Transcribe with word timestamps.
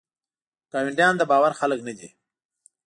ګاونډیان 0.71 1.13
دباور 1.17 1.53
خلګ 1.59 1.79
نه 1.87 1.93
دي. 1.97 2.09